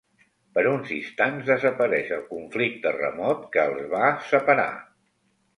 Per 0.53 0.61
uns 0.69 0.93
instants 0.95 1.45
desapareix 1.51 2.09
el 2.19 2.25
conflicte 2.31 2.97
remot 2.97 3.47
que 3.57 3.67
els 3.75 3.87
va 3.93 4.11
separar. 4.31 4.69